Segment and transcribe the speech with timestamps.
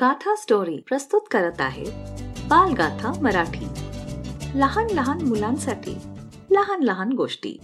[0.00, 1.84] गाथा स्टोरी प्रस्तुत करत आहे
[2.48, 3.64] बालगाथा मराठी.
[4.54, 5.98] लहान लहान मुलांसाठी
[6.50, 7.58] लहान लहान गोष्टी.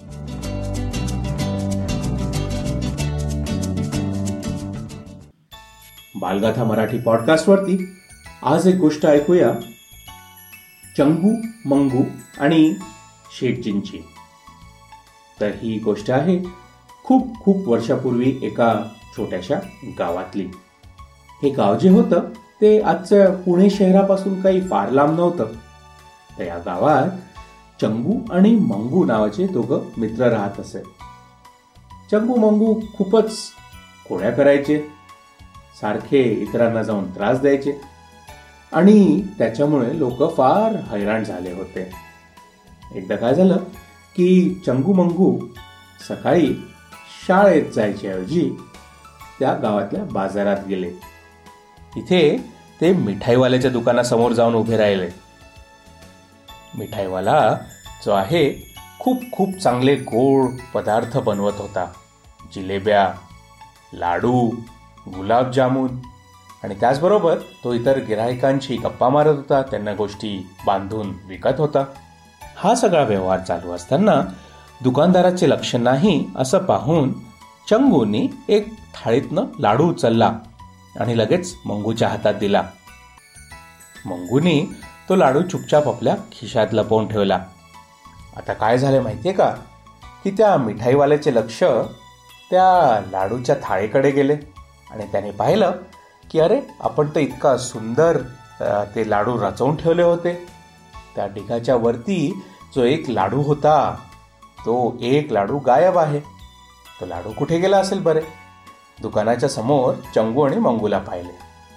[6.21, 7.93] बालगाथा मराठी पॉडकास्ट वरती
[8.43, 9.53] आज एक गोष्ट ऐकूया.
[10.99, 11.37] चंगू
[11.67, 12.05] मंगू
[12.39, 12.75] आणि
[13.41, 13.99] शेटजींची.
[15.41, 16.45] तर ही गोष्ट आहे
[17.05, 18.85] खूप खूप वर्षापूर्वी एका
[19.17, 19.55] छोट्याशा
[19.99, 20.49] गावातली.
[21.43, 22.29] हे गाव जे होतं
[22.61, 25.53] ते आजच्या पुणे शहरापासून काही फार लांब नव्हतं.
[26.39, 27.11] तर या गावात
[27.81, 30.83] चंगू आणि मंगू नावाचे दोघं मित्र राहत असे.
[32.11, 33.37] चंगू मंगू खूपच
[34.09, 34.79] खोड्या करायचे
[35.81, 37.81] सारखे इतरांना जाऊन त्रास द्यायचे
[38.73, 41.91] आणि त्याच्यामुळे लोक फार हैराण झाले होते.
[42.95, 43.57] एकदा काय झालं
[44.17, 45.39] की चंगू मंगू
[46.09, 46.55] सकाळी
[47.27, 48.51] शाळेत जायच्या ऐवजी
[49.39, 50.91] त्या गावातल्या बाजारात गेले.
[51.95, 52.37] तिथे
[52.81, 55.09] ते मिठाईवाल्याच्या दुकानासमोर जाऊन उभे राहिले.
[56.79, 57.57] मिठाईवाला
[58.05, 61.87] जो आहे खूप खूप चांगले गोड पदार्थ बनवत होता.
[62.55, 63.13] जिलेब्या
[63.95, 64.51] लाडू
[65.07, 65.99] गुलाबजामुन
[66.65, 71.85] आणि त्याचबरोबर तो इतर गिराहिकांशी गप्पा मारत होता त्यांना गोष्टी बांधून विकत होता.
[72.57, 74.21] हा सगळा व्यवहार चालू असताना
[74.83, 77.13] दुकानदाराचे लक्ष नाही असं पाहून
[77.71, 80.33] चंगूनी एक थाळीतनं लाडू उचलला.
[81.01, 82.63] आणि लगेच मंगूच्या हातात दिला.
[84.07, 84.63] मंगूनी
[85.09, 87.39] तो लाडू चुपचाप आपल्या खिशात लपवून ठेवला.
[88.37, 89.51] आता काय झालं माहितीये का?
[90.25, 91.63] की त्या मिठाईवाल्याचे लक्ष
[92.51, 94.37] त्या लाडूच्या थाळीकडे गेले.
[94.91, 95.73] आणि त्याने पाहिलं
[96.31, 98.19] की अरे आपण तर इतका सुंदर
[98.95, 100.35] ते लाडू रचवून ठेवले होते.
[101.17, 102.43] त्या ढिगाच्या वरती
[102.77, 103.95] जो एक लाडू होता
[104.59, 106.21] तो एक लाडू गायब आहे.
[107.01, 108.21] तो लाडू कुठे गेला असेल बरे?
[109.03, 111.33] दुकानाच्या समोर चंगू आणि मंगूला पाहिले.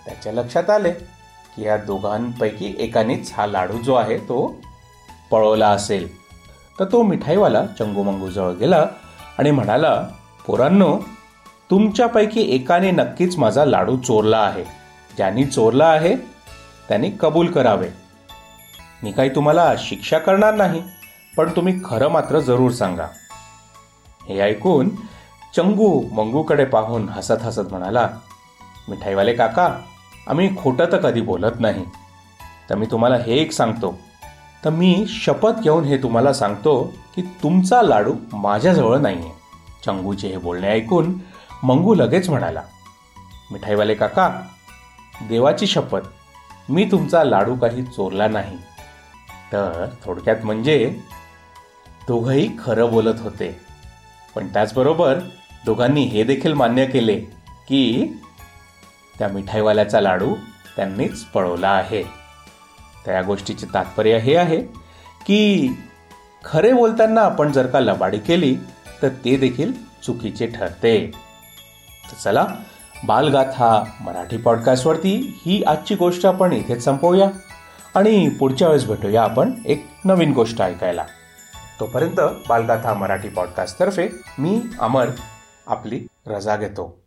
[0.06, 0.92] त्याच्या लक्षात आले
[1.56, 4.56] की या दोघांपैकी एकानेच हा लाडू जो आहे तो
[5.32, 6.08] पळवला असेल.
[6.80, 8.86] तर तो मिठाईवाला चंगू मंगूजवळ गेला
[9.40, 9.94] आणि म्हणाला
[10.48, 10.98] पोरांनो
[11.70, 14.64] तुमच्यापैकी एकाने नक्कीच माझा लाडू चोरला आहे.
[15.18, 16.16] ज्यांनी चोरला आहे
[16.90, 17.90] त्यांनी कबूल करावे.
[19.04, 20.82] मी काही तुम्हाला शिक्षा करणार नाही
[21.38, 23.08] पण तुम्ही खरं मात्र जरूर सांगा.
[24.28, 24.90] हे ऐकून
[25.56, 28.10] चंगू मंगूकडे पाहून हसत हसत म्हणाला
[28.90, 29.78] मिठाईवाले काका
[30.28, 31.86] आम्ही खोटं तर कधी बोलत नाही.
[32.70, 34.00] तर मी तुम्हाला हे एक सांगतो.
[34.66, 39.32] तर मी शपथ घेऊन हे तुम्हाला सांगतो की तुमचा लाडू माझ्याजवळ नाही आहे
[39.86, 41.14] चंगूचे हे बोलणे ऐकून
[41.64, 42.62] मंगू लगेच म्हणाला
[43.52, 44.42] मिठाईवाले काका
[45.30, 46.08] देवाची शपथ
[46.70, 48.58] मी तुमचा लाडू काही चोरला नाही.
[49.52, 50.96] तर थोडक्यात म्हणजे
[52.08, 53.60] दोघंही खरं बोलत होते.
[54.36, 55.20] पण त्याचबरोबर
[55.66, 57.20] दोघांनी हे देखील मान्य केले
[57.68, 58.14] की
[59.20, 60.36] त्या मिठाईवाल्याचा लाडू
[60.76, 62.04] त्यांनीच पळवला आहे.
[63.06, 64.58] त्या गोष्टीचे तात्पर्य हे आहे
[65.28, 65.74] की
[66.46, 68.56] खरे बोलताना आपण जर का लबाडी केली
[69.02, 69.74] तर ते देखील
[70.06, 71.12] चुकीचे ठरते.
[72.12, 72.46] तर चला
[73.06, 77.30] बालगाथा मराठी पॉडकास्टवरती ही आजची गोष्ट आपण इथेच संपवूया
[77.96, 81.04] आणि पुढच्या वेळेस भेटूया आपण एक नवीन गोष्ट ऐकायला.
[81.80, 82.20] तोपर्यंत
[82.50, 84.08] बालगाथा मराठी पॉडकास्टतर्फे
[84.40, 85.10] मी अमर
[85.68, 87.04] आपली रजा घेतो.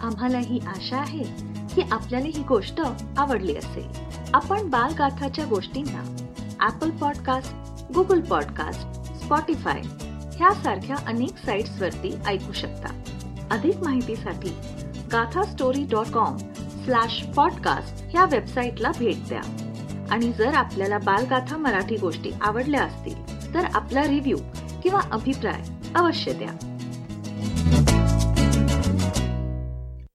[0.00, 1.22] आम्हाला ही आशा आहे
[1.74, 2.80] की आपल्याला ही गोष्ट
[3.18, 3.90] आवडली असेल.
[4.34, 6.26] आपण बालगाथाच्या गोष्टींना
[6.66, 7.52] Apple podcast
[7.92, 8.82] Google podcast
[9.24, 9.80] Spotify
[10.36, 13.02] ह्यासारख्या अनेक साईट्स वरती ऐकू शकता.
[13.50, 14.50] अधिक माहितीसाठी
[15.12, 16.36] Gatha story dot com
[16.84, 19.40] slash podcast ह्या वेबसाईटला भेट द्या.
[20.10, 24.36] आणि जर आपल्याला बालगाथा मराठी गोष्टी आवडल्या असतील तर आपला रिव्ह्यू
[24.82, 25.62] किंवा अभिप्राय
[25.94, 26.74] अवश्य द्या.